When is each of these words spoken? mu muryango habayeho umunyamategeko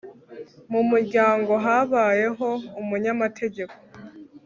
mu 0.71 0.81
muryango 0.89 1.51
habayeho 1.65 2.49
umunyamategeko 2.81 3.75